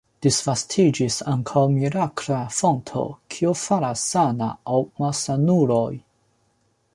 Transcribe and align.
Disvastiĝis 0.25 1.17
ankaŭ 1.33 1.63
mirakla 1.73 2.37
fonto, 2.61 3.03
kiu 3.35 3.53
faras 3.65 4.07
sana 4.15 4.49
la 4.55 4.81
malsanulojn. 5.05 6.03